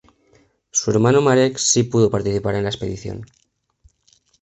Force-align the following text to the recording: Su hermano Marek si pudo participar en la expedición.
Su 0.71 0.89
hermano 0.89 1.21
Marek 1.21 1.57
si 1.57 1.83
pudo 1.83 2.09
participar 2.09 2.55
en 2.55 2.63
la 2.63 2.71
expedición. 2.71 3.23